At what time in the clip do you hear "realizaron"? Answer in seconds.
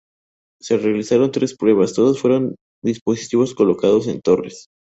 0.79-1.29